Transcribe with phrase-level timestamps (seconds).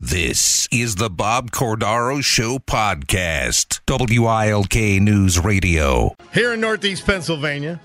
[0.00, 6.14] This is the Bob Cordaro Show podcast, WILK News Radio.
[6.32, 7.80] Here in Northeast Pennsylvania,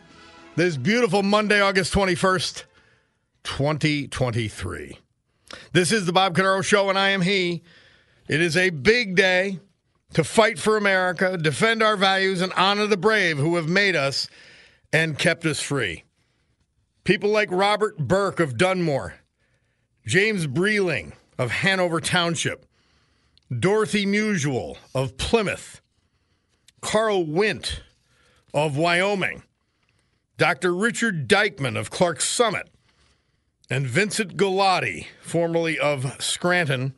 [0.56, 2.66] this beautiful Monday, August 21st,
[3.44, 5.00] 2023.
[5.72, 7.64] This is the Bob Cordaro Show, and I am he.
[8.30, 9.60] It is a big day
[10.14, 14.28] to fight for America, defend our values, and honor the brave who have made us
[14.94, 16.04] and kept us free.
[17.06, 19.16] People like Robert Burke of Dunmore,
[20.06, 22.66] James Breeling of Hanover Township,
[23.60, 25.82] Dorothy Musial of Plymouth,
[26.82, 27.82] Carl Wint
[28.54, 29.44] of Wyoming,
[30.38, 30.74] Dr.
[30.74, 32.70] Richard Dykman of Clarks Summit,
[33.70, 36.94] and Vincent Galati, formerly of Scranton,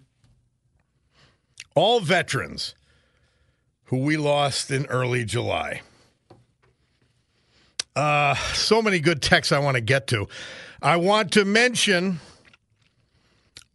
[1.75, 2.75] all veterans
[3.86, 5.81] who we lost in early July.
[7.95, 10.27] Uh, so many good texts I want to get to.
[10.81, 12.20] I want to mention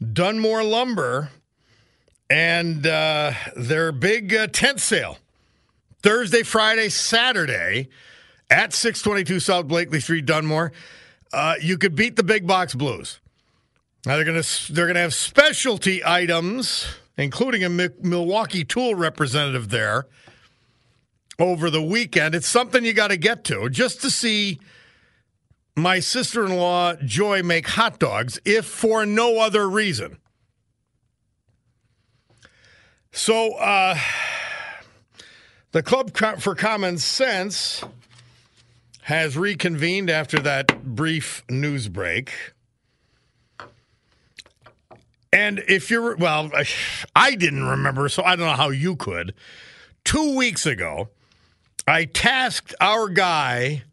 [0.01, 1.31] Dunmore Lumber
[2.29, 5.19] and uh, their big uh, tent sale
[6.03, 7.89] Thursday, Friday, Saturday
[8.49, 10.73] at 622 South Blakely Street, Dunmore.
[11.33, 13.21] Uh, you could beat the big box blues.
[14.07, 16.87] Now they're gonna they're gonna have specialty items,
[17.19, 20.07] including a Milwaukee Tool representative there
[21.39, 22.35] over the weekend.
[22.35, 24.59] It's something you got to get to just to see
[25.81, 30.19] my sister in law, Joy, make hot dogs, if for no other reason.
[33.13, 33.99] So, uh,
[35.73, 37.85] the Club for Common Sense
[39.03, 42.33] has reconvened after that brief news break.
[45.33, 46.51] And if you're, well,
[47.15, 49.35] I didn't remember, so I don't know how you could.
[50.05, 51.09] Two weeks ago,
[51.87, 53.85] I tasked our guy,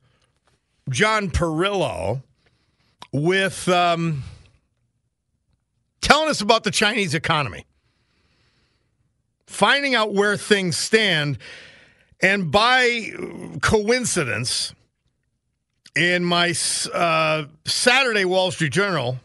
[0.89, 2.21] John Parillo
[3.11, 4.23] with um,
[6.01, 7.65] telling us about the Chinese economy,
[9.45, 11.37] finding out where things stand.
[12.21, 13.11] And by
[13.61, 14.73] coincidence,
[15.95, 16.53] in my
[16.93, 19.19] uh, Saturday Wall Street Journal,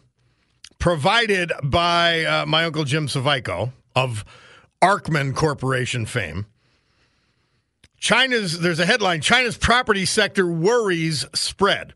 [0.79, 4.25] provided by uh, my uncle Jim Savico of
[4.83, 6.47] Arkman Corporation fame,
[8.03, 11.95] China's there's a headline: China's property sector worries spread.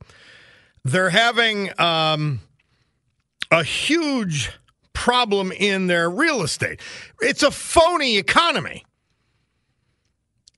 [0.85, 2.39] They're having um,
[3.51, 4.53] a huge
[4.93, 6.81] problem in their real estate.
[7.21, 8.85] It's a phony economy.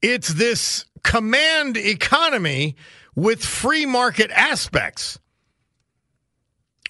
[0.02, 2.76] It's this command economy
[3.14, 5.18] with free market aspects,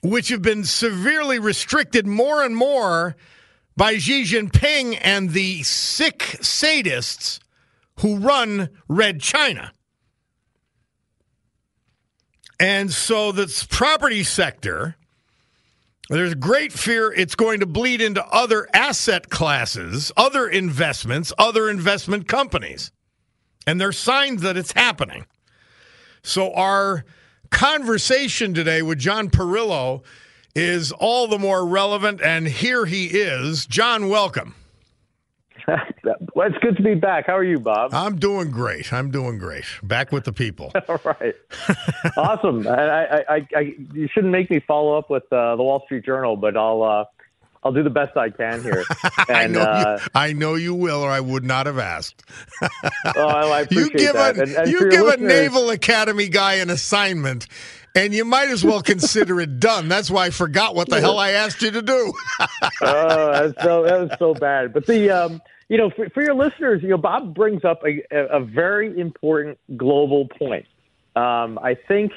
[0.03, 3.15] which have been severely restricted more and more
[3.77, 7.39] by Xi Jinping and the sick sadists
[8.01, 9.73] who run Red China.
[12.61, 14.97] And so the property sector,
[16.09, 22.27] there's great fear it's going to bleed into other asset classes, other investments, other investment
[22.27, 22.91] companies.
[23.67, 25.27] And there's signs that it's happening.
[26.23, 27.05] So our
[27.51, 30.03] conversation today with John Parillo
[30.55, 33.67] is all the more relevant, and here he is.
[33.67, 34.55] John, welcome.
[36.35, 37.27] well, it's good to be back.
[37.27, 37.93] How are you, Bob?
[37.93, 38.93] I'm doing great.
[38.93, 39.65] I'm doing great.
[39.83, 40.73] Back with the people.
[40.89, 41.35] All right.
[42.17, 42.67] awesome.
[42.67, 43.61] I, I, I, I,
[43.93, 46.83] you shouldn't make me follow up with uh, the Wall Street Journal, but I'll.
[46.83, 47.05] Uh,
[47.65, 48.85] I'll do the best I can here.
[49.29, 52.23] And, I, know uh, you, I know you will, or I would not have asked.
[53.17, 54.39] oh, I appreciate you give that.
[54.39, 57.49] A, and, and you give a Naval Academy guy an assignment,
[57.97, 59.89] and you might as well consider it done.
[59.89, 62.13] That's why I forgot what the hell I asked you to do.
[62.81, 64.73] oh, that's so that was so bad.
[64.73, 68.03] But the um, you know, for, for your listeners, you know, Bob brings up a,
[68.15, 70.67] a very important global point.
[71.15, 72.13] Um, I think,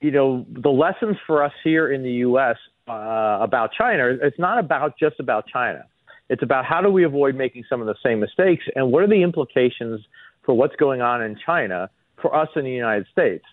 [0.00, 2.56] you know, the lessons for us here in the U.S.
[2.88, 5.84] Uh, about China, it's not about just about China.
[6.28, 9.08] It's about how do we avoid making some of the same mistakes and what are
[9.08, 10.00] the implications
[10.44, 11.88] for what's going on in China
[12.20, 13.44] for us in the United States.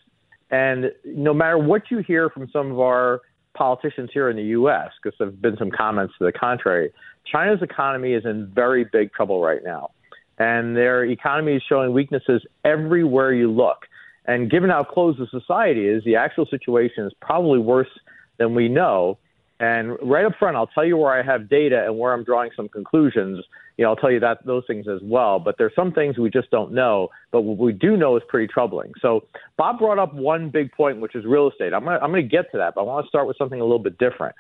[0.50, 3.22] And no matter what you hear from some of our
[3.54, 6.92] politicians here in the U.S., because there have been some comments to the contrary,
[7.26, 9.92] China's economy is in very big trouble right now.
[10.38, 13.86] And their economy is showing weaknesses everywhere you look.
[14.26, 17.90] And given how closed the society is, the actual situation is probably worse
[18.38, 19.18] than we know.
[19.60, 22.52] And right up front, I'll tell you where I have data and where I'm drawing
[22.56, 23.46] some conclusions.
[23.78, 25.40] You know, I'll tell you that those things as well.
[25.40, 27.10] But there's some things we just don't know.
[27.32, 28.94] But what we do know is pretty troubling.
[29.02, 29.26] So
[29.58, 31.74] Bob brought up one big point, which is real estate.
[31.74, 33.60] I'm gonna, I'm going to get to that, but I want to start with something
[33.60, 34.36] a little bit different.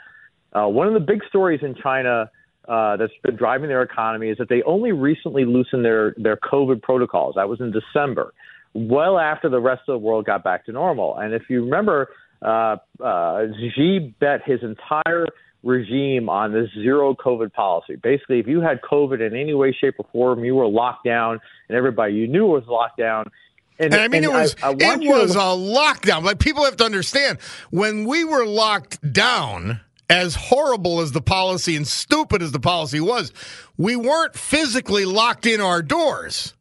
[0.54, 2.30] Uh, one of the big stories in China
[2.68, 6.82] uh, that's been driving their economy is that they only recently loosened their their COVID
[6.82, 7.36] protocols.
[7.36, 8.34] That was in December,
[8.74, 11.18] well after the rest of the world got back to normal.
[11.18, 12.10] And if you remember,
[12.42, 15.28] uh, uh, Xi bet his entire
[15.64, 17.96] regime on this zero COVID policy.
[17.96, 21.40] Basically, if you had COVID in any way, shape, or form, you were locked down,
[21.70, 23.32] and everybody you knew was locked down.
[23.80, 25.40] And, and I mean, and it was I, I it was to...
[25.40, 26.24] a lockdown.
[26.24, 27.40] Like people have to understand,
[27.72, 33.00] when we were locked down, as horrible as the policy and stupid as the policy
[33.00, 33.32] was,
[33.78, 36.54] we weren't physically locked in our doors.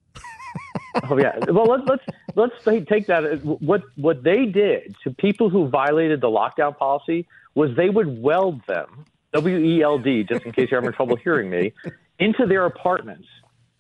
[1.10, 1.38] oh yeah.
[1.50, 2.02] Well, let's
[2.34, 3.44] let's let's take that.
[3.44, 8.60] What what they did to people who violated the lockdown policy was they would weld
[8.66, 11.72] them, W E L D, just in case you're having trouble hearing me,
[12.18, 13.26] into their apartments.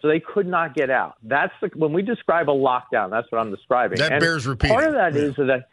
[0.00, 1.14] So they could not get out.
[1.22, 3.10] That's the, when we describe a lockdown.
[3.10, 3.98] That's what I'm describing.
[3.98, 4.76] That and bears repeating.
[4.76, 5.20] Part of that yeah.
[5.20, 5.68] is that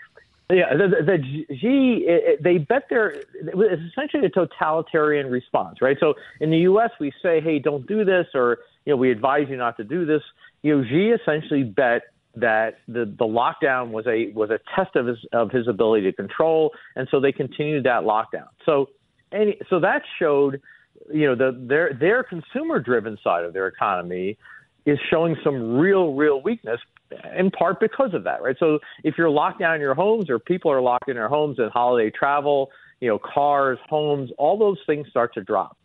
[0.51, 5.97] yeah, the, the, the G, it, they bet their, it's essentially a totalitarian response, right?
[5.99, 9.47] So in the U.S., we say, hey, don't do this, or, you know, we advise
[9.47, 10.23] you not to do this.
[10.63, 12.01] You know, Xi essentially bet
[12.35, 16.13] that the, the lockdown was a, was a test of his, of his ability to
[16.13, 18.47] control, and so they continued that lockdown.
[18.65, 18.89] So,
[19.31, 20.61] any, so that showed,
[21.13, 24.37] you know, the, their, their consumer driven side of their economy
[24.87, 26.79] is showing some real, real weakness
[27.37, 28.55] in part because of that, right?
[28.59, 31.59] So if you're locked down in your homes or people are locked in their homes
[31.59, 32.69] and holiday travel,
[32.99, 35.77] you know, cars, homes, all those things start to drop.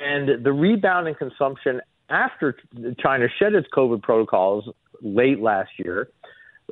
[0.00, 2.56] And the rebound in consumption after
[3.00, 4.68] China shed its COVID protocols
[5.02, 6.08] late last year,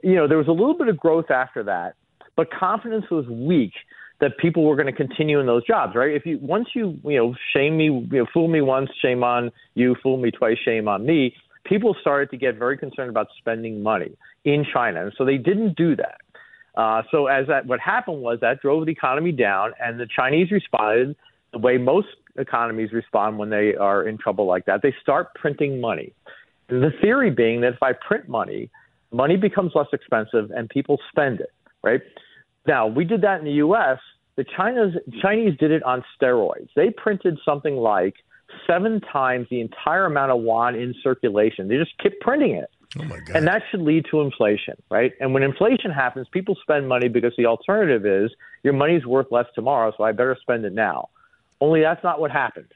[0.03, 1.95] you know, there was a little bit of growth after that,
[2.37, 3.73] but confidence was weak
[4.21, 6.15] that people were going to continue in those jobs, right?
[6.15, 9.51] If you once you you know shame me, you know, fool me once, shame on
[9.75, 11.35] you, fool me twice, shame on me
[11.69, 15.77] people started to get very concerned about spending money in China, and so they didn't
[15.77, 16.21] do that.
[16.77, 20.51] Uh, so as that, what happened was that drove the economy down, and the Chinese
[20.51, 21.17] responded
[21.53, 24.83] the way most economies respond when they are in trouble like that.
[24.83, 26.13] They start printing money.
[26.69, 28.71] And The theory being that if I print money,
[29.11, 31.53] money becomes less expensive and people spend it.
[31.83, 32.03] Right
[32.67, 33.99] now, we did that in the U.S.
[34.37, 36.69] The China's, Chinese did it on steroids.
[36.75, 38.15] They printed something like
[38.67, 41.69] seven times the entire amount of yuan in circulation.
[41.69, 42.71] They just keep printing it.
[42.99, 43.37] Oh my God.
[43.37, 45.13] And that should lead to inflation, right?
[45.21, 48.31] And when inflation happens, people spend money because the alternative is
[48.63, 51.09] your money's worth less tomorrow, so I better spend it now.
[51.61, 52.73] Only that's not what happened.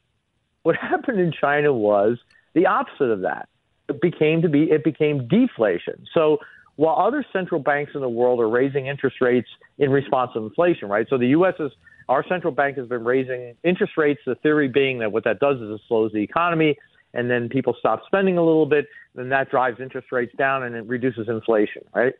[0.63, 2.19] What happened in China was
[2.55, 3.49] the opposite of that.
[3.89, 6.07] It became to be it became deflation.
[6.15, 6.39] So
[6.77, 10.89] while other central banks in the world are raising interest rates in response to inflation,
[10.89, 11.07] right?
[11.11, 11.73] So the US is
[12.11, 15.59] our central bank has been raising interest rates, the theory being that what that does
[15.59, 16.77] is it slows the economy,
[17.15, 20.75] and then people stop spending a little bit, then that drives interest rates down and
[20.75, 22.14] it reduces inflation, right?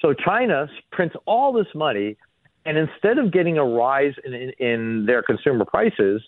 [0.00, 2.16] So China prints all this money,
[2.64, 6.22] and instead of getting a rise in, in, in their consumer prices,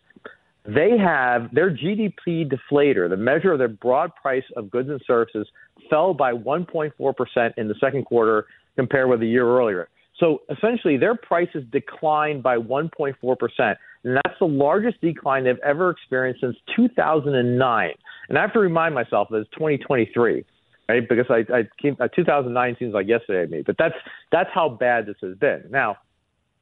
[0.65, 5.47] they have their GDP deflator, the measure of their broad price of goods and services,
[5.89, 9.89] fell by 1.4% in the second quarter compared with a year earlier.
[10.19, 13.77] So essentially, their prices declined by 1.4%.
[14.05, 17.91] And that's the largest decline they've ever experienced since 2009.
[18.29, 20.45] And I have to remind myself that it's 2023,
[20.89, 21.09] right?
[21.09, 23.63] Because I, I came, uh, 2009 seems like yesterday to me.
[23.63, 23.95] But that's,
[24.33, 25.65] that's how bad this has been.
[25.71, 25.97] Now,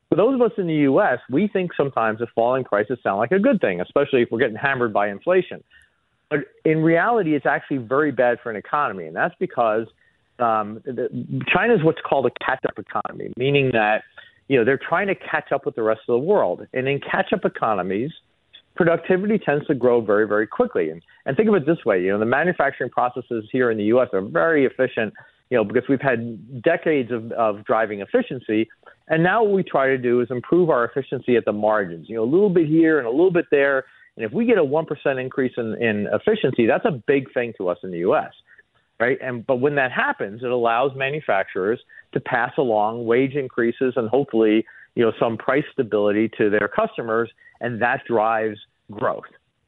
[0.08, 3.32] for those of us in the U.S., we think sometimes that falling prices sound like
[3.32, 5.62] a good thing, especially if we're getting hammered by inflation.
[6.30, 9.06] But in reality, it's actually very bad for an economy.
[9.06, 9.86] And that's because–
[10.38, 10.82] um,
[11.52, 14.02] China is what's called a catch-up economy, meaning that
[14.48, 16.66] you know they're trying to catch up with the rest of the world.
[16.72, 18.10] And in catch-up economies,
[18.74, 20.90] productivity tends to grow very, very quickly.
[20.90, 23.84] And, and think of it this way: you know, the manufacturing processes here in the
[23.84, 24.08] U.S.
[24.12, 25.14] are very efficient.
[25.50, 28.68] You know, because we've had decades of, of driving efficiency,
[29.08, 32.08] and now what we try to do is improve our efficiency at the margins.
[32.08, 33.84] You know, a little bit here and a little bit there.
[34.16, 37.52] And if we get a one percent increase in, in efficiency, that's a big thing
[37.58, 38.32] to us in the U.S
[39.04, 39.18] right?
[39.20, 41.80] And but when that happens, it allows manufacturers
[42.12, 47.30] to pass along wage increases and hopefully, you know, some price stability to their customers,
[47.60, 48.58] and that drives
[48.90, 49.24] growth,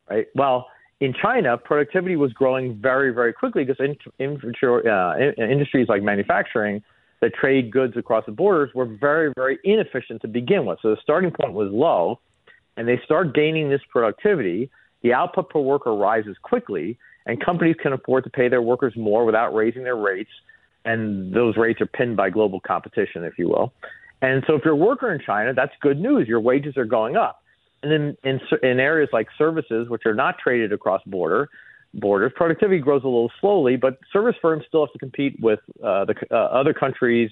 [0.09, 0.27] right?
[0.35, 0.69] Well,
[1.01, 4.31] in China, productivity was growing very, very quickly because in, in,
[4.65, 6.83] uh, in, industries like manufacturing
[7.21, 10.79] that trade goods across the borders were very, very inefficient to begin with.
[10.81, 12.21] So the starting point was low,
[12.77, 14.71] and they start gaining this productivity.
[15.03, 19.25] The output per worker rises quickly, and companies can afford to pay their workers more
[19.25, 20.31] without raising their rates.
[20.85, 23.73] And those rates are pinned by global competition, if you will.
[24.23, 26.27] And so, if you're a worker in China, that's good news.
[26.27, 27.43] Your wages are going up.
[27.83, 31.51] And then in, in areas like services, which are not traded across border
[31.95, 36.05] borders, productivity grows a little slowly, but service firms still have to compete with uh,
[36.05, 37.31] the uh, other countries'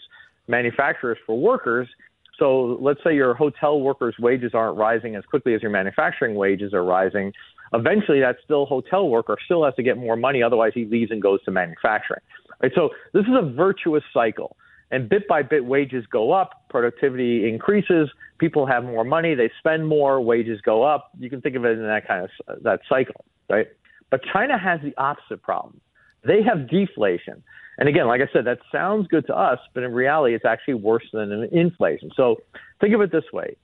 [0.49, 1.89] manufacturers for workers.
[2.39, 6.75] So let's say your hotel workers' wages aren't rising as quickly as your manufacturing wages
[6.75, 7.33] are rising.
[7.73, 10.43] Eventually, that still hotel worker still has to get more money.
[10.43, 12.21] Otherwise, he leaves and goes to manufacturing.
[12.63, 12.73] Right.
[12.75, 14.57] So this is a virtuous cycle.
[14.91, 19.89] And bit by bit, wages go up, productivity increases, people have more money, they spend
[19.89, 21.11] more, wages go up.
[21.19, 23.67] You can think of it in that kind of that cycle, right?
[24.11, 25.81] But China has the opposite problem.
[26.25, 27.43] They have deflation.
[27.79, 30.75] And again, like I said, that sounds good to us, but in reality, it's actually
[30.75, 32.11] worse than inflation.
[32.17, 32.41] So
[32.81, 33.57] think of it this way.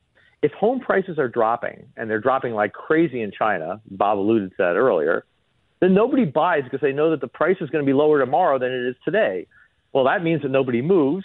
[0.42, 4.56] If home prices are dropping, and they're dropping like crazy in China, Bob alluded to
[4.58, 5.24] that earlier,
[5.80, 8.58] then nobody buys because they know that the price is going to be lower tomorrow
[8.58, 9.46] than it is today.
[9.92, 11.24] Well, that means that nobody moves,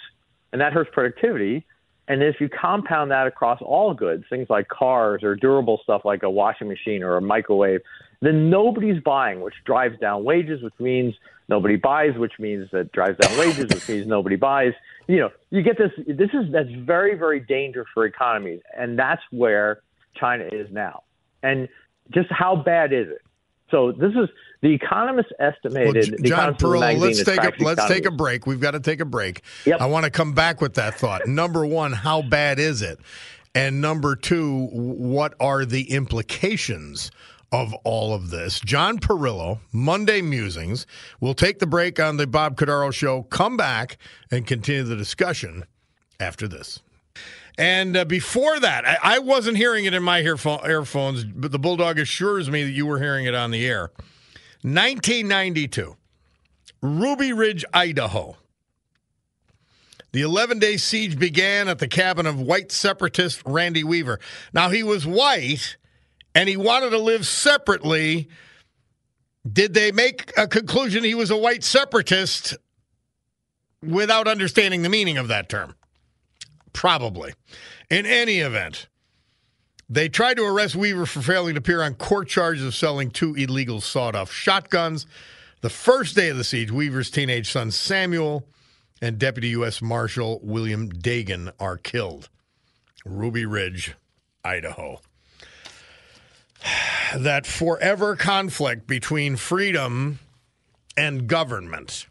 [0.51, 1.65] and that hurts productivity.
[2.07, 6.23] And if you compound that across all goods, things like cars or durable stuff like
[6.23, 7.81] a washing machine or a microwave,
[8.22, 11.15] then nobody's buying, which drives down wages, which means
[11.48, 14.74] nobody buys, which means that drives down wages, which means nobody buys.
[15.07, 15.91] You know, you get this.
[16.07, 19.81] This is that's very, very dangerous for economies, and that's where
[20.15, 21.03] China is now.
[21.43, 21.67] And
[22.13, 23.22] just how bad is it?
[23.72, 24.29] So this is
[24.62, 26.12] the Economist estimated.
[26.12, 28.45] Well, John Parillo, let's take a let's take a break.
[28.48, 29.41] We've got to take a break.
[29.65, 29.81] Yep.
[29.81, 31.27] I want to come back with that thought.
[31.27, 33.00] number one, how bad is it?
[33.53, 37.10] And number two, what are the implications
[37.62, 38.59] of all of this?
[38.59, 40.85] John Parillo, Monday Musings.
[41.21, 43.24] We'll take the break on the Bob Cordaro Show.
[43.24, 43.97] Come back
[44.29, 45.63] and continue the discussion
[46.19, 46.81] after this.
[47.57, 51.97] And uh, before that, I, I, wasn't hearing it in my earphones, but the Bulldog
[51.97, 53.91] assures me that you were hearing it on the air.
[54.63, 55.95] 1992,
[56.81, 58.35] Ruby Ridge, Idaho.
[60.12, 64.19] The 11 day siege began at the cabin of white separatist Randy Weaver.
[64.53, 65.77] Now, he was white
[66.35, 68.27] and he wanted to live separately.
[69.51, 72.57] Did they make a conclusion he was a white separatist
[73.81, 75.75] without understanding the meaning of that term?
[76.73, 77.33] Probably.
[77.89, 78.87] In any event,
[79.87, 83.33] they tried to arrest Weaver for failing to appear on court charges of selling two
[83.35, 85.05] illegal sawed off shotguns.
[85.61, 88.45] The first day of the siege, Weaver's teenage son Samuel
[89.01, 89.81] and Deputy U.S.
[89.81, 92.29] Marshal William Degan are killed.
[93.05, 93.93] Ruby Ridge,
[94.43, 94.99] Idaho.
[97.15, 100.19] That forever conflict between freedom
[100.98, 102.07] and government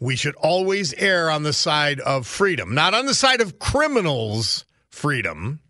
[0.00, 4.64] we should always err on the side of freedom, not on the side of criminals'
[4.88, 5.60] freedom,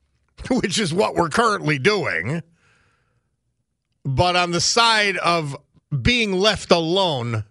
[0.48, 2.42] which is what we're currently doing,
[4.04, 5.56] but on the side of
[6.00, 7.44] being left alone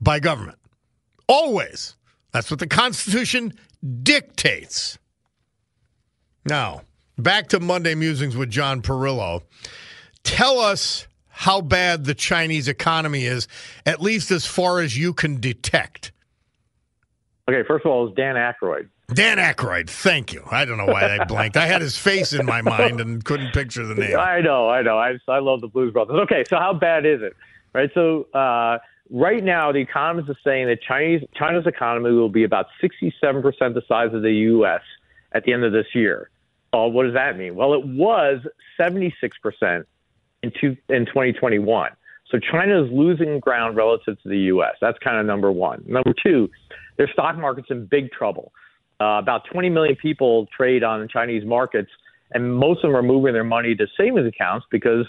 [0.00, 0.58] by government.
[1.28, 1.94] Always.
[2.32, 3.52] That's what the Constitution
[4.02, 4.98] dictates.
[6.46, 6.82] Now,
[7.18, 9.42] back to Monday Musings with John Parillo.
[10.22, 13.48] Tell us how bad the Chinese economy is,
[13.84, 16.12] at least as far as you can detect?
[17.48, 18.88] Okay, first of all, it's Dan Aykroyd.
[19.12, 20.42] Dan Aykroyd, thank you.
[20.50, 21.56] I don't know why I blanked.
[21.56, 24.18] I had his face in my mind and couldn't picture the name.
[24.18, 24.96] I know, I know.
[24.96, 26.16] I, I love the Blues Brothers.
[26.22, 27.34] Okay, so how bad is it?
[27.74, 27.90] Right.
[27.92, 28.78] So uh,
[29.10, 33.74] right now, the economist is saying that Chinese China's economy will be about 67 percent
[33.74, 34.80] the size of the U.S.
[35.32, 36.30] at the end of this year.
[36.74, 37.54] Well, what does that mean?
[37.54, 38.40] Well, it was
[38.76, 39.86] 76 percent
[40.42, 41.90] in, two, in 2021.
[42.30, 44.74] So China is losing ground relative to the U.S.
[44.80, 45.84] That's kind of number one.
[45.86, 46.50] Number two,
[46.96, 48.52] their stock market's in big trouble.
[49.00, 51.90] Uh, about 20 million people trade on Chinese markets,
[52.32, 55.06] and most of them are moving their money to savings accounts because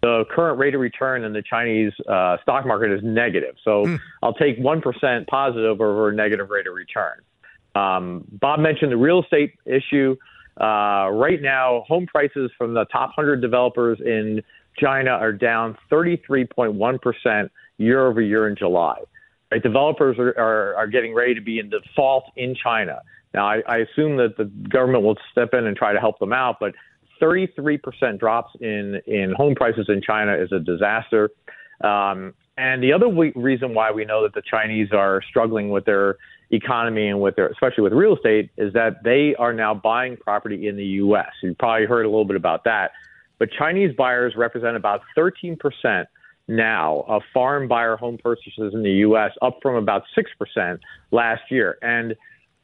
[0.00, 3.56] the current rate of return in the Chinese uh, stock market is negative.
[3.64, 4.00] So mm.
[4.22, 7.20] I'll take 1% positive over a negative rate of return.
[7.74, 10.16] Um, Bob mentioned the real estate issue.
[10.60, 14.42] Uh, right now, home prices from the top 100 developers in
[14.78, 18.98] China are down 33.1% year over year in July.
[19.50, 19.62] Right?
[19.62, 23.00] Developers are, are, are getting ready to be in default in China.
[23.34, 26.32] Now, I, I assume that the government will step in and try to help them
[26.32, 26.74] out, but
[27.20, 31.30] 33% drops in, in home prices in China is a disaster.
[31.82, 36.16] Um, and the other reason why we know that the Chinese are struggling with their
[36.52, 40.68] economy and with their, especially with real estate, is that they are now buying property
[40.68, 41.30] in the U.S.
[41.42, 42.92] You probably heard a little bit about that.
[43.38, 45.56] but Chinese buyers represent about 13%
[46.48, 50.78] now of foreign buyer home purchases in the U.S., up from about 6%
[51.10, 51.78] last year.
[51.82, 52.14] And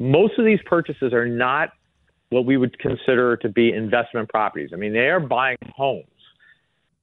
[0.01, 1.71] most of these purchases are not
[2.31, 4.71] what we would consider to be investment properties.
[4.73, 6.05] I mean, they are buying homes.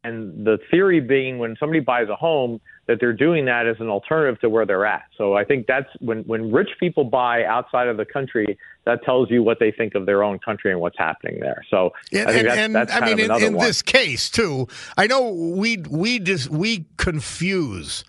[0.03, 3.89] And the theory being when somebody buys a home, that they're doing that as an
[3.89, 5.05] alternative to where they're at.
[5.17, 9.31] So I think that's when, when rich people buy outside of the country, that tells
[9.31, 11.63] you what they think of their own country and what's happening there.
[11.69, 13.65] So and, I think and, that's, and that's I mean, of in, in one.
[13.65, 18.03] this case too, I know we we just we confuse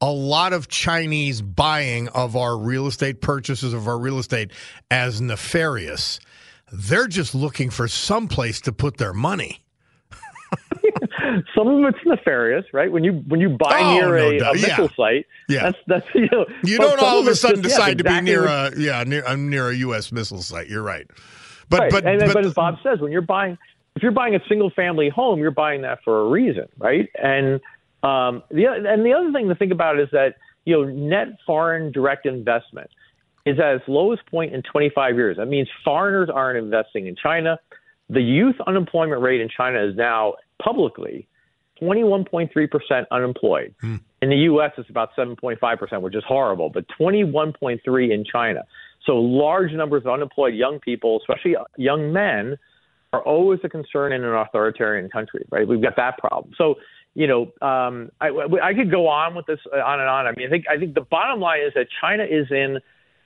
[0.00, 4.52] a lot of Chinese buying of our real estate purchases of our real estate
[4.90, 6.20] as nefarious.
[6.72, 9.64] They're just looking for some place to put their money.
[11.54, 12.90] Some of them it's nefarious, right?
[12.90, 14.66] When you when you buy Oh, near no a, a Yeah.
[14.68, 15.62] missile site, Yeah.
[15.64, 16.46] that's that's you know.
[16.64, 19.24] You don't all of a sudden just- decide yeah, to be near a yeah near
[19.26, 20.12] I'm near a U.S.
[20.12, 20.68] missile site.
[20.68, 21.06] You're right,
[21.68, 21.90] but right.
[21.92, 23.56] but and, but, but as Bob says, when you're buying,
[23.96, 27.08] if you're buying a single family home, you're buying that for a reason, right?
[27.22, 27.60] And
[28.02, 31.92] um, the and the other thing to think about is that you know net foreign
[31.92, 32.90] direct investment
[33.46, 35.36] is at its lowest point in 25 years.
[35.38, 37.58] That means foreigners aren't investing in China.
[38.10, 41.26] The youth unemployment rate in China is now publicly
[41.80, 43.74] 21.3% unemployed.
[44.22, 48.64] In the U.S., it's about 7.5%, which is horrible, but 21.3 in China.
[49.06, 52.58] So large numbers of unemployed young people, especially young men,
[53.12, 55.66] are always a concern in an authoritarian country, right?
[55.66, 56.52] We've got that problem.
[56.56, 56.76] So,
[57.14, 58.28] you know, um, I,
[58.62, 60.26] I could go on with this uh, on and on.
[60.26, 62.76] I mean, I think I think the bottom line is that China is in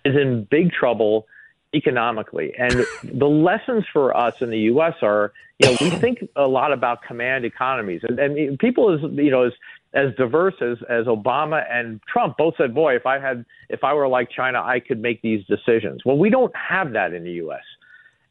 [0.04, 1.26] is in big trouble
[1.74, 4.94] economically, and the lessons for us in the U.S.
[5.02, 9.30] are, you know, we think a lot about command economies, and, and people as you
[9.30, 9.52] know as
[9.92, 13.94] as diverse as as Obama and Trump both said, boy, if I had if I
[13.94, 16.02] were like China, I could make these decisions.
[16.04, 17.62] Well, we don't have that in the U.S.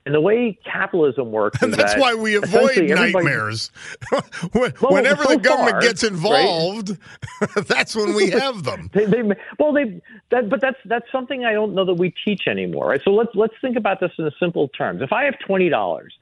[0.06, 3.72] And the way capitalism works and that's that why we avoid nightmares.
[4.52, 6.12] When- Well, Whenever so the government far, gets right?
[6.12, 6.98] involved,
[7.68, 8.90] that's when we have them.
[8.94, 9.22] They, they,
[9.60, 12.90] well, they, that, but that's that's something I don't know that we teach anymore.
[12.90, 13.02] Right?
[13.06, 15.02] So let's let's think about this in simple terms.
[15.02, 16.14] If I have twenty dollars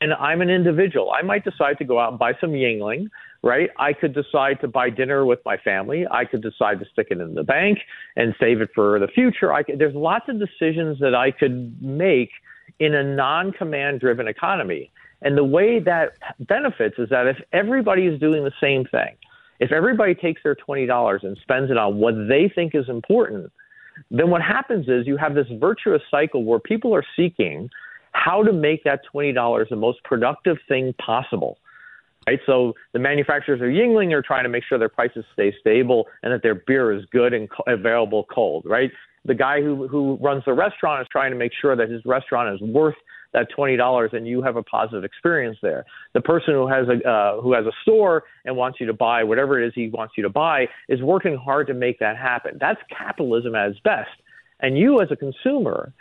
[0.00, 3.08] and I'm an individual, I might decide to go out and buy some Yuengling.
[3.44, 3.70] Right?
[3.76, 6.06] I could decide to buy dinner with my family.
[6.10, 7.80] I could decide to stick it in the bank
[8.16, 9.52] and save it for the future.
[9.52, 12.30] I could, there's lots of decisions that I could make
[12.82, 14.90] in a non-command driven economy.
[15.22, 19.14] And the way that benefits is that if everybody is doing the same thing,
[19.60, 23.52] if everybody takes their $20 and spends it on what they think is important,
[24.10, 27.70] then what happens is you have this virtuous cycle where people are seeking
[28.10, 31.58] how to make that $20 the most productive thing possible.
[32.26, 36.06] Right, so the manufacturers of Yuengling are trying to make sure their prices stay stable
[36.22, 38.64] and that their beer is good and co- available cold.
[38.64, 38.92] Right,
[39.24, 42.54] the guy who who runs the restaurant is trying to make sure that his restaurant
[42.54, 42.94] is worth
[43.32, 45.84] that twenty dollars and you have a positive experience there.
[46.14, 49.24] The person who has a uh, who has a store and wants you to buy
[49.24, 52.56] whatever it is he wants you to buy is working hard to make that happen.
[52.60, 54.10] That's capitalism at its best.
[54.60, 55.92] And you as a consumer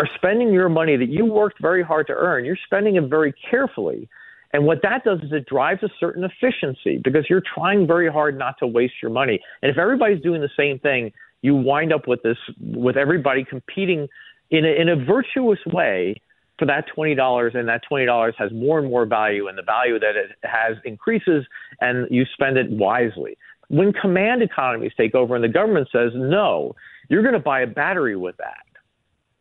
[0.00, 2.44] are spending your money that you worked very hard to earn.
[2.44, 4.08] You're spending it very carefully.
[4.52, 8.38] And what that does is it drives a certain efficiency because you're trying very hard
[8.38, 9.40] not to waste your money.
[9.62, 14.08] And if everybody's doing the same thing, you wind up with this with everybody competing
[14.50, 16.20] in a, in a virtuous way
[16.58, 19.62] for that twenty dollars, and that twenty dollars has more and more value, and the
[19.62, 21.46] value that it has increases,
[21.80, 23.36] and you spend it wisely.
[23.68, 26.74] When command economies take over, and the government says no,
[27.08, 28.64] you're going to buy a battery with that,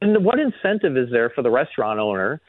[0.01, 2.41] and what incentive is there for the restaurant owner?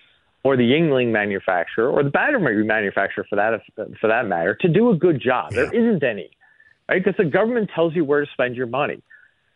[0.49, 3.61] Or the Yuengling manufacturer, or the battery manufacturer, for that
[4.01, 5.53] for that matter, to do a good job.
[5.53, 6.31] There isn't any,
[6.89, 7.05] right?
[7.05, 9.03] Because the government tells you where to spend your money.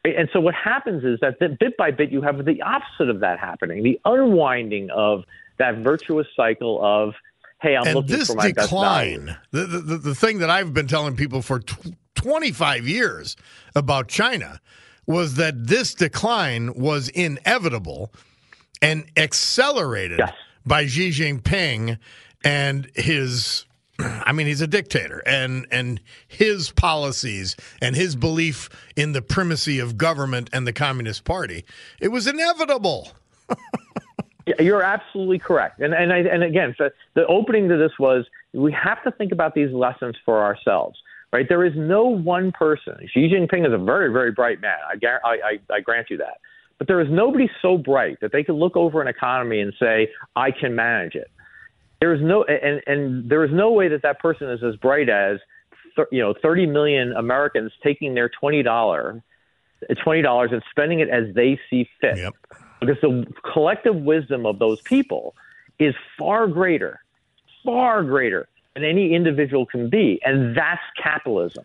[0.04, 3.38] And so what happens is that bit by bit you have the opposite of that
[3.38, 5.24] happening, the unwinding of
[5.58, 7.14] that virtuous cycle of,
[7.62, 10.88] hey, I'm and looking this for my decline, the, the the thing that I've been
[10.88, 13.36] telling people for tw- 25 years
[13.74, 14.60] about China
[15.06, 18.12] was that this decline was inevitable
[18.82, 20.34] and accelerated Yes.
[20.66, 21.98] By Xi Jinping
[22.44, 23.66] and his
[23.98, 29.78] I mean he's a dictator and and his policies and his belief in the primacy
[29.78, 31.64] of government and the Communist Party.
[32.00, 33.12] It was inevitable.
[34.58, 35.80] You're absolutely correct.
[35.80, 39.32] And and I, and again, so the opening to this was we have to think
[39.32, 40.98] about these lessons for ourselves.
[41.32, 41.48] Right?
[41.48, 42.94] There is no one person.
[43.10, 44.76] Xi Jinping is a very very bright man.
[44.86, 44.94] I
[45.24, 46.38] I, I, I grant you that.
[46.82, 50.10] But there is nobody so bright that they can look over an economy and say,
[50.34, 51.30] "I can manage it."
[52.00, 55.08] There is no and and there is no way that that person is as bright
[55.08, 55.38] as
[56.10, 59.22] you know 30 million Americans taking their twenty dollar
[60.02, 62.34] twenty dollars and spending it as they see fit Yep.
[62.80, 65.36] because the collective wisdom of those people
[65.78, 66.98] is far greater,
[67.64, 70.20] far greater than any individual can be.
[70.24, 71.64] And that's capitalism,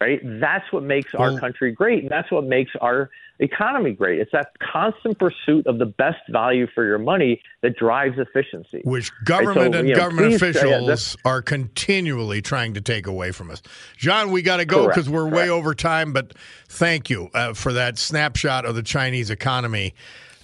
[0.00, 0.18] right?
[0.24, 2.04] That's what makes Well- our country great.
[2.04, 4.20] And that's what makes our economy great.
[4.20, 8.80] It's that constant pursuit of the best value for your money that drives efficiency.
[8.84, 12.80] which government so, and you know, government please, uh, yeah, officials are continually trying to
[12.80, 13.62] take away from us.
[13.96, 16.34] John, we got to go because we're way over time, but
[16.68, 19.94] thank you uh, for that snapshot of the Chinese economy.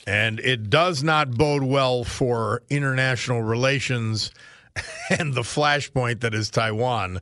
[0.06, 4.32] And it does not bode well for international relations
[5.18, 7.20] and the flashpoint that is Taiwan.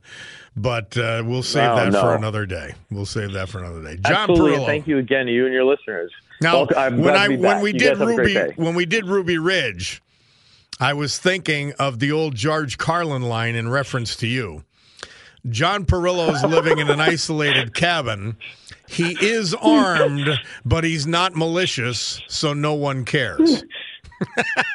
[0.57, 2.75] But uh, we'll save Oh, that for another day.
[2.91, 3.97] We'll save that for another day.
[4.07, 4.59] John Absolutely.
[4.59, 4.67] Parillo.
[4.67, 6.11] Thank you again to you and your listeners.
[6.41, 7.63] Now, Well, when I when back.
[7.63, 10.03] we You did guys have a great Ruby when we did Ruby Ridge,
[10.81, 14.65] I was thinking of the old George Carlin line in reference to you.
[15.49, 18.37] John Parillo's living in an isolated cabin.
[18.89, 20.29] He is armed,
[20.65, 23.63] but he's not malicious, so no one cares.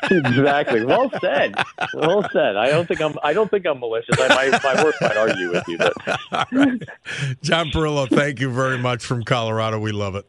[0.10, 0.84] exactly.
[0.86, 1.56] Well said.
[1.94, 2.56] Well said.
[2.56, 3.16] I don't think I'm.
[3.24, 4.16] I don't think I'm malicious.
[4.20, 5.94] I, my my work might argue with you, but
[7.42, 9.80] John Parillo, thank you very much from Colorado.
[9.80, 10.26] We love it.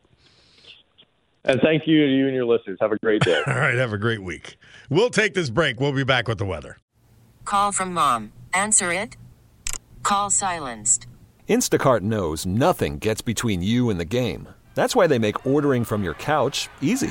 [1.45, 2.79] and thank you to you and your listeners.
[2.81, 3.43] Have a great day.
[3.47, 4.57] All right, have a great week.
[4.91, 5.81] We'll take this break.
[5.81, 6.79] We'll be back with the weather.
[7.45, 8.33] Call from mom.
[8.53, 9.17] Answer it.
[10.03, 11.07] Call silenced.
[11.49, 14.49] Instacart knows nothing gets between you and the game.
[14.75, 17.11] That's why they make ordering from your couch easy.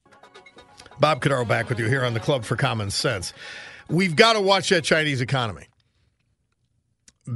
[1.01, 3.33] Bob Cordaro back with you here on the Club for Common Sense.
[3.89, 5.65] We've got to watch that Chinese economy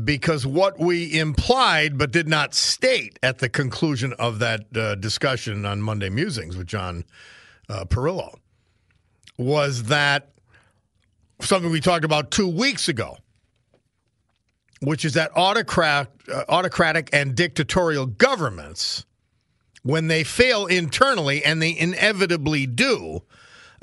[0.04, 5.65] because what we implied but did not state at the conclusion of that uh, discussion
[5.65, 7.06] on Monday Musings with John
[7.67, 8.36] uh, Parillo
[9.39, 10.30] was that
[11.41, 13.17] something we talked about two weeks ago,
[14.82, 19.06] which is that autocrat, uh, autocratic and dictatorial governments,
[19.82, 23.21] when they fail internally, and they inevitably do,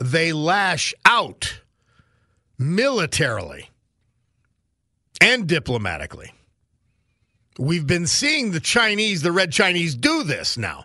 [0.03, 1.61] they lash out
[2.59, 3.71] militarily
[5.21, 6.33] and diplomatically.
[7.59, 10.85] We've been seeing the Chinese, the red Chinese, do this now.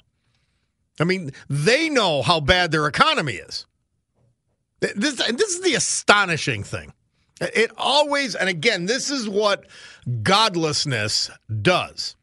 [1.00, 3.66] I mean, they know how bad their economy is.
[4.80, 6.94] This, this is the astonishing thing.
[7.40, 9.66] It always, and again, this is what
[10.24, 11.30] godlessness
[11.62, 12.16] does.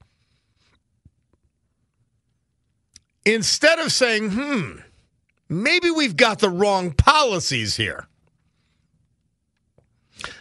[3.24, 4.72] Instead of saying, hmm,
[5.48, 8.06] maybe we've got the wrong policies here.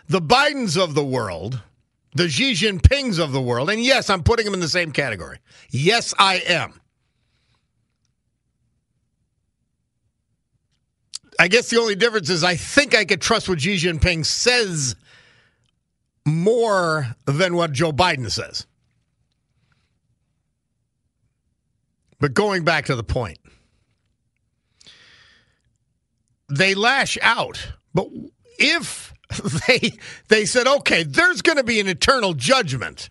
[0.08, 1.62] The Bidens of the world,
[2.16, 5.39] the Xi Jinpings of the world, and yes, I'm putting them in the same category.
[5.70, 6.80] Yes, I am.
[11.39, 14.96] I guess the only difference is I think I could trust what Xi Jinping says
[16.26, 18.66] more than what Joe Biden says.
[22.20, 23.39] But going back to the point,
[26.58, 27.74] they lash out.
[27.94, 28.10] But
[28.60, 29.13] if
[29.68, 29.94] they
[30.28, 33.10] they said, okay, there's going to be an eternal judgment.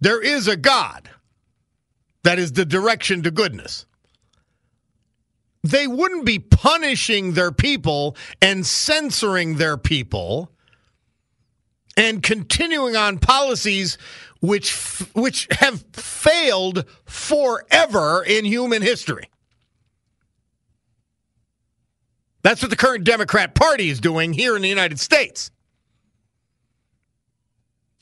[0.00, 1.10] There is a God
[2.24, 3.86] that is the direction to goodness.
[5.64, 10.50] They wouldn't be punishing their people and censoring their people
[11.96, 13.96] and continuing on policies
[14.40, 14.72] which
[15.14, 19.28] which have failed forever in human history.
[22.42, 25.50] That's what the current Democrat Party is doing here in the United States.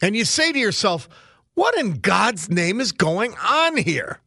[0.03, 1.09] And you say to yourself,
[1.55, 4.21] what in God's name is going on here?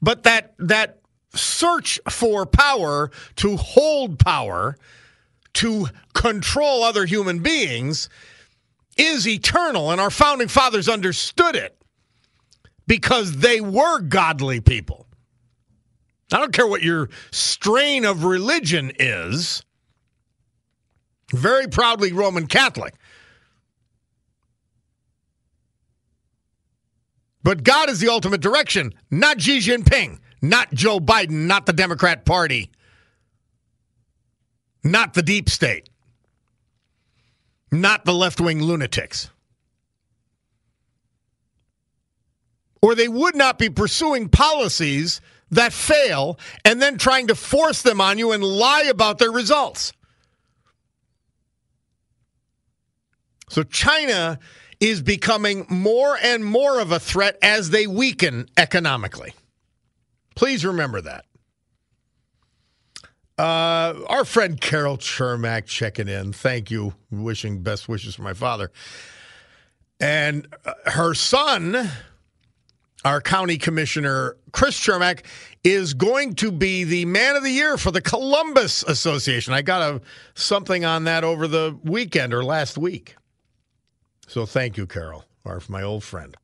[0.00, 1.00] But that that
[1.34, 4.76] search for power to hold power
[5.54, 8.08] to control other human beings
[8.96, 11.76] is eternal and our founding fathers understood it
[12.86, 15.03] because they were godly people.
[16.34, 19.62] I don't care what your strain of religion is.
[21.32, 22.94] Very proudly Roman Catholic.
[27.44, 32.24] But God is the ultimate direction, not Xi Jinping, not Joe Biden, not the Democrat
[32.24, 32.72] Party,
[34.82, 35.88] not the deep state,
[37.70, 39.30] not the left wing lunatics.
[42.82, 45.20] Or they would not be pursuing policies
[45.50, 49.92] that fail and then trying to force them on you and lie about their results.
[53.48, 54.38] So China
[54.80, 59.32] is becoming more and more of a threat as they weaken economically.
[60.34, 61.24] Please remember that.
[63.36, 66.32] Uh, our friend Carol Chermak checking in.
[66.32, 66.94] Thank you.
[67.10, 68.70] Wishing best wishes for my father.
[70.00, 71.90] And uh, her son,
[73.04, 75.24] our county commissioner, Chris Chermak,
[75.62, 79.52] is going to be the man of the year for the Columbus Association.
[79.52, 80.00] I got a,
[80.34, 83.16] something on that over the weekend or last week.
[84.26, 86.36] So thank you, Carol, or my old friend.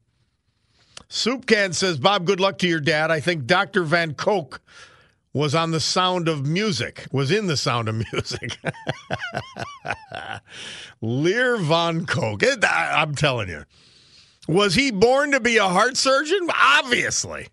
[1.08, 3.10] Soup Can says, Bob, good luck to your dad.
[3.10, 3.82] I think Dr.
[3.82, 4.60] Van Koch
[5.32, 8.58] was on the sound of music, was in the sound of music.
[11.00, 12.42] Lear Van Koch.
[12.42, 13.64] Eh, I'm telling you.
[14.50, 16.50] Was he born to be a heart surgeon?
[16.52, 17.46] Obviously.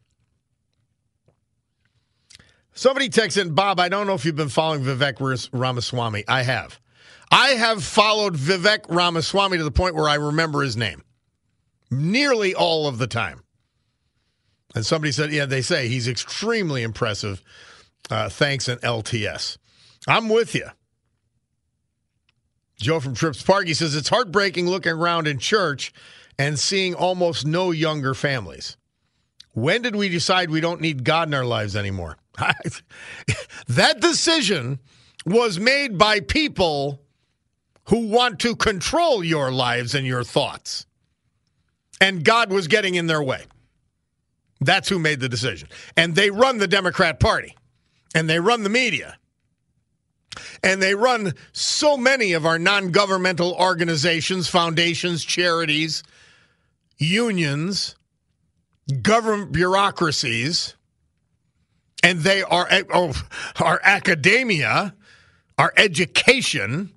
[2.74, 6.24] Somebody texts in, Bob, I don't know if you've been following Vivek Ramaswamy.
[6.28, 6.80] I have.
[7.30, 11.04] I have followed Vivek Ramaswamy to the point where I remember his name
[11.92, 13.44] nearly all of the time.
[14.74, 17.44] And somebody said, yeah, they say he's extremely impressive.
[18.10, 19.60] Uh, thanks, and LTS.
[20.08, 20.66] I'm with you.
[22.80, 25.94] Joe from Trips Park, he says, it's heartbreaking looking around in church
[26.38, 28.78] and seeing almost no younger families.
[29.54, 32.18] When did we decide we don't need God in our lives anymore?
[33.68, 34.80] that decision
[35.26, 37.02] was made by people
[37.86, 40.86] who want to control your lives and your thoughts.
[42.00, 43.46] And God was getting in their way.
[44.60, 45.70] That's who made the decision.
[45.96, 47.56] And they run the Democrat Party,
[48.14, 49.18] and they run the media,
[50.64, 56.04] and they run so many of our non governmental organizations, foundations, charities,
[56.98, 57.96] unions,
[59.02, 60.76] government bureaucracies,
[62.04, 63.14] and they are oh,
[63.60, 64.96] our academia,
[65.58, 66.92] our education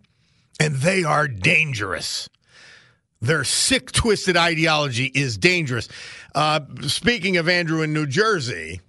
[0.61, 2.29] and they are dangerous.
[3.23, 5.89] Their sick, twisted ideology is dangerous.
[6.35, 8.81] Uh, speaking of Andrew in New Jersey,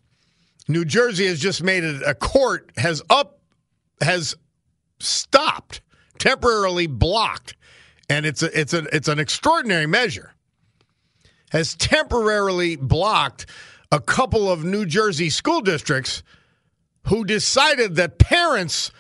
[0.68, 3.40] New Jersey has just made it a court has up
[4.02, 4.36] has
[5.00, 5.82] stopped
[6.20, 7.56] temporarily blocked,
[8.10, 10.31] and it's a, it's a, it's an extraordinary measure.
[11.52, 13.46] Has temporarily blocked
[13.92, 16.24] a couple of New Jersey school districts
[17.08, 18.92] who decided that parents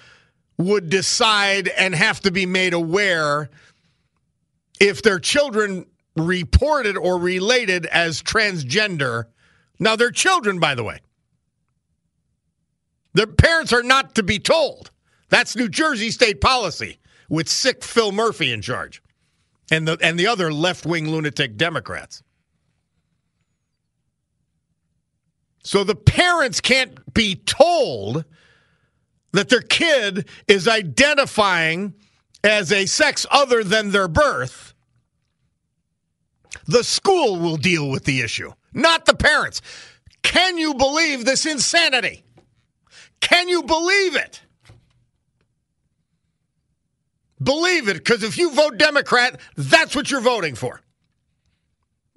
[0.57, 3.49] would decide and have to be made aware
[4.79, 5.85] if their children
[6.15, 9.25] reported or related as transgender.
[9.79, 10.99] Now, they're children, by the way.
[13.13, 14.91] Their parents are not to be told.
[15.29, 19.01] That's New Jersey state policy with sick Phil Murphy in charge
[19.71, 22.23] and the, and the other left wing lunatic Democrats.
[25.63, 28.25] So the parents can't be told
[29.31, 31.93] that their kid is identifying
[32.43, 34.73] as a sex other than their birth,
[36.67, 39.61] the school will deal with the issue, not the parents.
[40.23, 42.23] Can you believe this insanity?
[43.19, 44.41] Can you believe it?
[47.41, 50.81] Believe it, because if you vote Democrat, that's what you're voting for.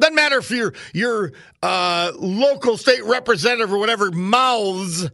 [0.05, 5.09] Doesn't matter if your your uh, local state representative or whatever mouths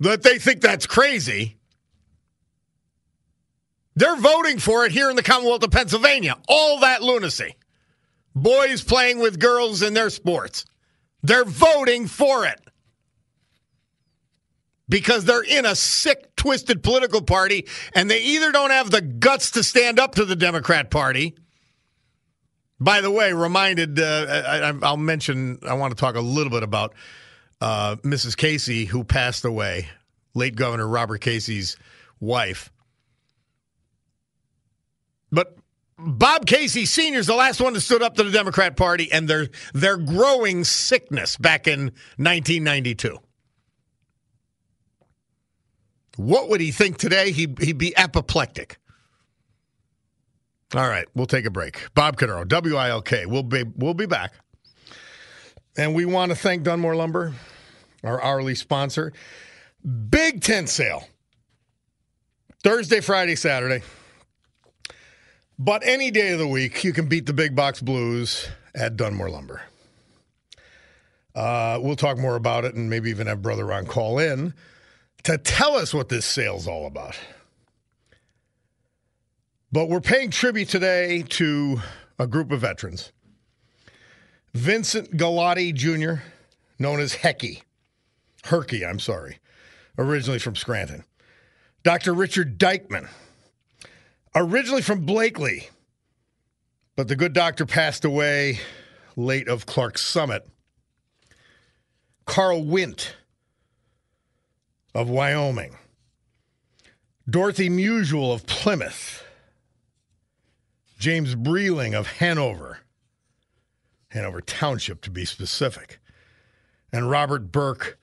[0.00, 1.56] that they think that's crazy.
[3.94, 6.36] They're voting for it here in the Commonwealth of Pennsylvania.
[6.46, 7.56] All that lunacy.
[8.34, 10.66] Boys playing with girls in their sports.
[11.22, 12.60] They're voting for it
[14.90, 19.52] because they're in a sick, twisted political party and they either don't have the guts
[19.52, 21.34] to stand up to the Democrat Party.
[22.78, 26.62] By the way, reminded, uh, I, will mention, I want to talk a little bit
[26.62, 26.94] about
[27.60, 28.36] uh, Mrs.
[28.36, 29.88] Casey, who passed away,
[30.34, 31.76] late Governor Robert Casey's
[32.20, 32.70] wife.
[35.32, 35.56] But
[35.98, 37.18] Bob Casey Sr.
[37.18, 40.62] is the last one that stood up to the Democrat Party and their their growing
[40.64, 41.86] sickness back in
[42.18, 43.18] 1992.
[46.16, 47.30] What would he think today?
[47.30, 48.78] He'd, he'd be apoplectic.
[50.74, 51.94] All right, we'll take a break.
[51.94, 53.30] Bob Cordaro, WILK.
[53.30, 54.32] We'll be we'll be back.
[55.76, 57.34] And we want to thank Dunmore Lumber,
[58.02, 59.12] our hourly sponsor.
[60.10, 61.06] Big tent sale.
[62.64, 63.84] Thursday, Friday, Saturday.
[65.58, 69.30] But any day of the week, you can beat the big box blues at Dunmore
[69.30, 69.62] Lumber.
[71.34, 74.54] Uh, we'll talk more about it and maybe even have Brother Ron call in
[75.24, 77.16] to tell us what this sale's all about.
[79.72, 81.80] But we're paying tribute today to
[82.18, 83.12] a group of veterans.
[84.54, 86.22] Vincent Galati Jr.,
[86.78, 87.62] known as Hecky,
[88.44, 89.38] Herky, I'm sorry,
[89.98, 91.04] originally from Scranton.
[91.82, 92.14] Dr.
[92.14, 93.08] Richard Dykeman,
[94.34, 95.68] originally from Blakely,
[96.94, 98.60] but the good doctor passed away
[99.16, 100.48] late of Clarks Summit.
[102.24, 103.16] Carl Wint
[104.94, 105.76] of Wyoming.
[107.28, 109.25] Dorothy Musial of Plymouth.
[110.98, 112.78] James Breeling of Hanover.
[114.10, 115.98] Hanover Township, to be specific.
[116.92, 117.98] And Robert Burke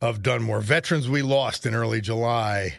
[0.00, 0.60] of Dunmore.
[0.60, 2.76] Veterans we lost in early July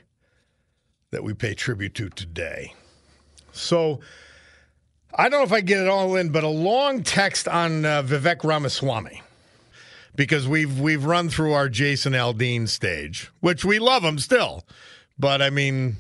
[1.12, 2.74] that we pay tribute to today.
[3.52, 4.00] So
[5.14, 8.04] I don't know if I get it all in, but a long text on uh,
[8.04, 9.22] Vivek Ramaswamy
[10.16, 14.66] because we've we've run through our Jason Aldean stage, which we love him still,
[15.18, 15.98] but I mean,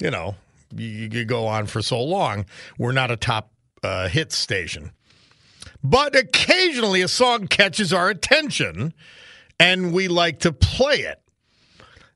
[0.00, 0.36] you know,
[0.76, 2.46] you, you go on for so long.
[2.78, 4.92] We're not a top uh, hit station,
[5.82, 8.94] but occasionally a song catches our attention,
[9.58, 11.20] and we like to play it.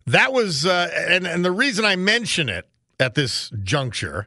[0.06, 2.68] That was, uh, and and the reason I mention it
[2.98, 4.26] at this juncture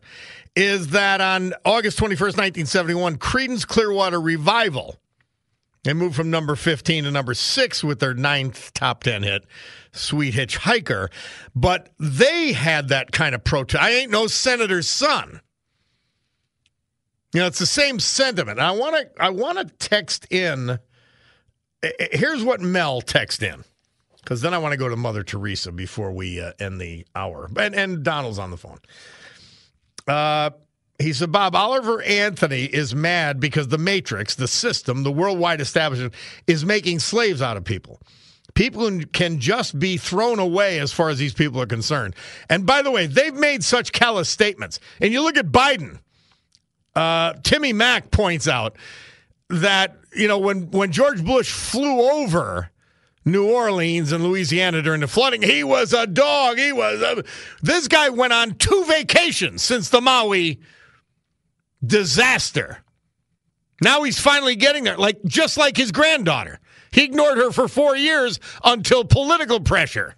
[0.56, 4.98] is that on August 21st, 1971, Creedence Clearwater Revival,
[5.84, 9.46] they moved from number 15 to number 6 with their ninth top 10 hit,
[9.91, 11.10] Sweet Hitchhiker.
[11.56, 13.84] But they had that kind of protest.
[13.84, 15.41] I ain't no senator's son.
[17.34, 18.60] You know, it's the same sentiment.
[18.60, 20.80] I want to I want to text in
[22.12, 23.63] here's what Mel text in.
[24.22, 27.50] Because then I want to go to Mother Teresa before we uh, end the hour.
[27.58, 28.80] And, and Donald's on the phone.
[30.08, 30.52] Uh,
[30.99, 36.13] he said, Bob, Oliver Anthony is mad because the Matrix, the system, the worldwide establishment
[36.47, 37.99] is making slaves out of people.
[38.53, 42.15] People can just be thrown away as far as these people are concerned.
[42.49, 44.79] And by the way, they've made such callous statements.
[45.01, 45.99] And you look at Biden,
[46.95, 48.75] uh, Timmy Mack points out
[49.49, 52.69] that, you know, when, when George Bush flew over
[53.25, 55.41] New Orleans and Louisiana during the flooding.
[55.41, 56.58] He was a dog.
[56.58, 57.23] He was a.
[57.62, 60.60] This guy went on two vacations since the Maui
[61.86, 62.80] disaster.
[63.82, 66.60] Now he's finally getting there, like just like his granddaughter.
[66.91, 70.15] He ignored her for four years until political pressure.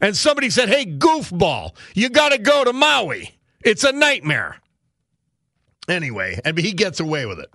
[0.00, 3.34] And somebody said, Hey, goofball, you got to go to Maui.
[3.64, 4.56] It's a nightmare.
[5.88, 7.50] Anyway, and he gets away with it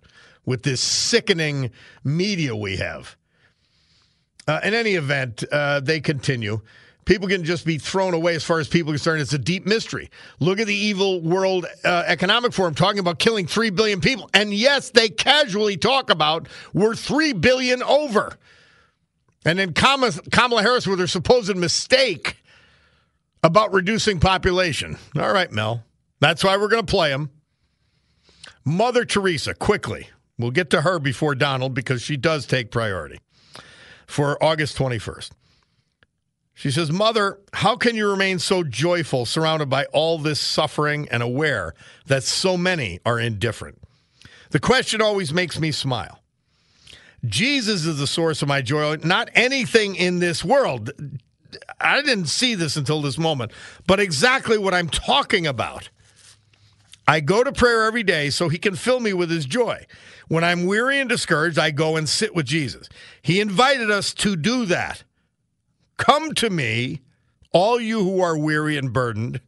[0.46, 1.72] with this sickening
[2.04, 3.16] media we have.
[4.48, 6.62] Uh, in any event, uh, they continue.
[7.08, 9.22] People can just be thrown away as far as people are concerned.
[9.22, 10.10] It's a deep mystery.
[10.41, 14.30] Look at the evil World uh, Economic Forum talking about killing 3 billion people.
[14.34, 18.38] And yes, they casually talk about we're 3 billion over.
[19.46, 22.43] And then Kamala Harris with her supposed mistake
[23.41, 24.98] about reducing population.
[25.17, 25.86] All right, Mel.
[26.20, 27.30] That's why we're going to play him.
[28.65, 30.10] Mother Teresa, quickly.
[30.38, 33.22] We'll get to her before Donald because she does take priority
[34.08, 35.32] for August 21st.
[36.58, 41.22] She says, Mother, how can you remain so joyful surrounded by all this suffering and
[41.22, 41.76] aware
[42.08, 43.80] that so many are indifferent?
[44.50, 46.20] The question always makes me smile.
[47.24, 50.89] Jesus is the source of my joy, not anything in this world.
[51.80, 53.52] I didn't see this until this moment,
[53.86, 55.91] but exactly what I'm talking about.
[57.08, 59.86] I go to prayer every day so he can fill me with his joy.
[60.28, 62.89] When I'm weary and discouraged, I go and sit with Jesus.
[63.22, 65.04] He invited us to do that.
[65.98, 67.02] Come to me,
[67.52, 69.42] all you who are weary and burdened,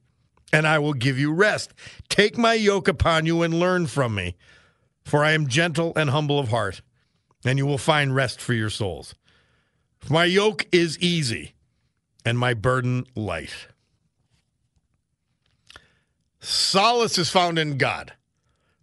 [0.51, 1.73] and I will give you rest.
[2.09, 4.35] Take my yoke upon you and learn from me,
[5.05, 6.81] for I am gentle and humble of heart,
[7.45, 9.15] and you will find rest for your souls.
[10.09, 11.53] My yoke is easy
[12.25, 13.67] and my burden light.
[16.39, 18.13] Solace is found in God,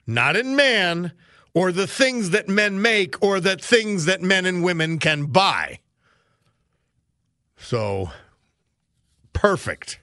[0.06, 1.12] not in man
[1.54, 5.80] or the things that men make or that things that men and women can buy.
[7.66, 8.12] So,
[9.32, 9.98] perfect.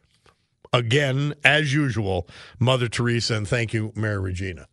[0.73, 2.27] Again, as usual,
[2.59, 4.67] Mother Teresa, and thank you, Mary Regina.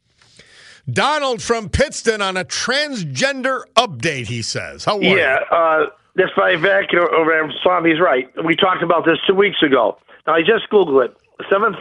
[0.91, 4.85] Donald from Pittston on a transgender update, he says.
[4.85, 5.57] How are yeah, you?
[5.57, 5.87] Uh,
[6.17, 8.29] this Vivek over at Swami's right.
[8.45, 9.97] We talked about this two weeks ago.
[10.27, 11.17] Now, I just Googled it.
[11.49, 11.79] 7.2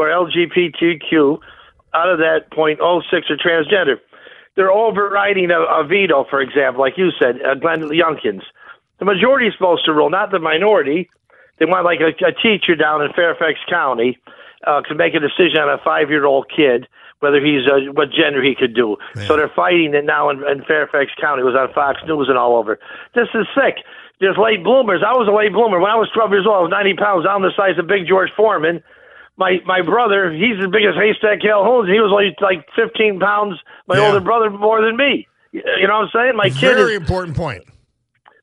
[0.00, 1.40] are LGBTQ.
[1.92, 3.96] Out of that, 0.06 are transgender
[4.54, 8.42] they're overriding a, a veto, for example, like you said, uh, Glenn Youngkins.
[9.02, 11.10] The majority is supposed to rule, not the minority.
[11.58, 14.16] They want like a, a teacher down in Fairfax County,
[14.62, 16.86] uh, could make a decision on a five-year-old kid
[17.18, 18.96] whether he's uh, what gender he could do.
[19.26, 21.42] So they're fighting it now in, in Fairfax County.
[21.42, 22.78] It was on Fox News and all over.
[23.14, 23.82] This is sick.
[24.20, 25.02] There's late bloomers.
[25.02, 26.54] I was a late bloomer when I was 12 years old.
[26.54, 28.82] I was 90 pounds, down the size of Big George Foreman.
[29.36, 31.90] My my brother, he's the biggest haystack Calhoun's.
[31.90, 33.58] He was like like 15 pounds.
[33.90, 34.14] My Yeah.
[34.14, 35.26] older brother more than me.
[35.50, 36.36] You know what I'm saying?
[36.36, 37.62] My kid Very important point.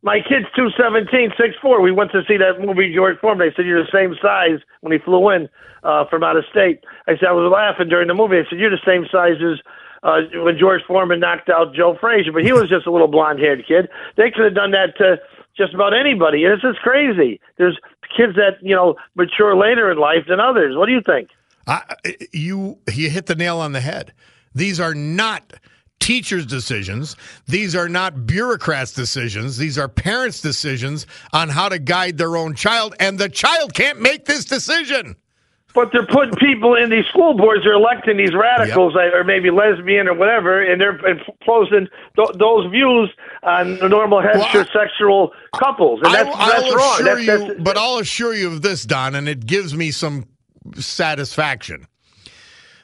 [0.01, 1.83] My kid's 217, 6'4".
[1.83, 3.49] We went to see that movie, George Foreman.
[3.49, 5.49] They said, you're the same size when he flew in
[5.83, 6.83] uh, from out of state.
[7.07, 8.37] I said, I was laughing during the movie.
[8.37, 9.59] I said, you're the same size as
[10.03, 13.67] uh, when George Foreman knocked out Joe Frazier, but he was just a little blonde-haired
[13.67, 13.89] kid.
[14.15, 15.17] They could have done that to
[15.57, 16.45] just about anybody.
[16.45, 17.41] This is crazy.
[17.57, 17.77] There's
[18.15, 20.77] kids that, you know, mature later in life than others.
[20.77, 21.29] What do you think?
[21.67, 21.83] I,
[22.31, 24.13] you you hit the nail on the head.
[24.55, 25.53] These are not
[26.09, 27.15] teachers' decisions.
[27.47, 29.57] These are not bureaucrats' decisions.
[29.57, 34.01] These are parents' decisions on how to guide their own child, and the child can't
[34.01, 35.15] make this decision.
[35.75, 37.63] But they're putting people in these school boards.
[37.63, 42.71] They're electing these radicals, uh, or maybe lesbian or whatever, and they're imposing th- those
[42.71, 43.11] views
[43.43, 45.29] on the normal heterosexual
[45.59, 47.03] couples, and that's I, that's wrong.
[47.03, 50.25] That's, you, that's, but I'll assure you of this, Don, and it gives me some
[50.73, 51.85] satisfaction.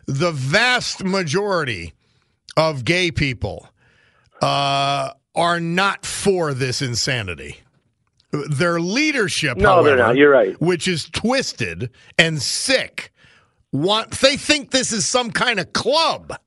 [0.05, 1.95] The vast majority
[2.57, 3.69] of gay people
[4.41, 7.59] uh, are not for this insanity.
[8.31, 10.15] Their leadership, No, however, they're not.
[10.17, 10.59] You're right.
[10.61, 13.11] which is twisted and sick,
[13.71, 16.37] want they think this is some kind of club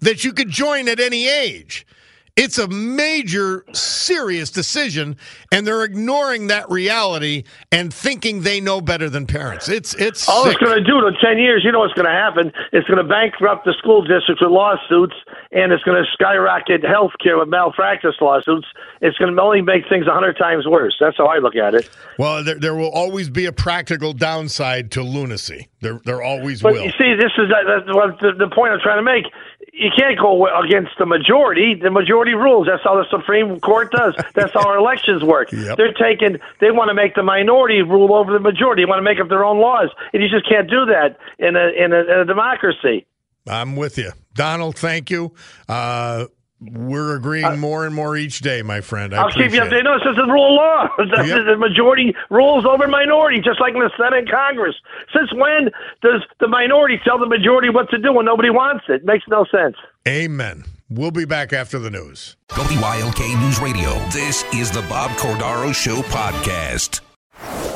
[0.00, 1.86] that you could join at any age.
[2.34, 5.18] It's a major, serious decision,
[5.52, 9.68] and they're ignoring that reality and thinking they know better than parents.
[9.68, 10.54] It's it's all sick.
[10.54, 12.50] it's going to do in ten years, you know what's going to happen?
[12.72, 15.14] It's going to bankrupt the school districts with lawsuits,
[15.52, 18.66] and it's going to skyrocket health care with malpractice lawsuits.
[19.02, 20.96] It's going to only make things a hundred times worse.
[20.98, 21.90] That's how I look at it.
[22.18, 25.68] Well, there, there will always be a practical downside to lunacy.
[25.80, 26.84] There, there always But will.
[26.84, 29.26] you see, this is uh, that's what the, the point I'm trying to make.
[29.72, 31.74] You can't go against the majority.
[31.74, 32.66] The majority rules.
[32.66, 34.14] That's how the Supreme Court does.
[34.34, 35.50] That's how our elections work.
[35.50, 35.78] Yep.
[35.78, 36.38] They're taking.
[36.60, 38.82] They want to make the minority rule over the majority.
[38.82, 41.56] They want to make up their own laws, and you just can't do that in
[41.56, 43.06] a in a, in a democracy.
[43.48, 44.76] I'm with you, Donald.
[44.76, 45.32] Thank you.
[45.68, 46.26] Uh,
[46.70, 49.14] we're agreeing uh, more and more each day, my friend.
[49.14, 49.72] I I'll keep you appreciate it.
[49.72, 49.84] updated.
[49.84, 50.88] No, it's just the rule of law.
[50.98, 51.46] The, Yep.
[51.46, 54.74] the majority rules over minority, just like in the Senate and Congress.
[55.14, 55.70] Since when
[56.02, 59.04] does the minority tell the majority what to do when nobody wants it?
[59.04, 59.76] Makes no sense.
[60.06, 60.64] Amen.
[60.90, 62.36] We'll be back after the news.
[62.56, 63.98] WILK News Radio.
[64.10, 67.00] This is the Bob Cordaro Show podcast.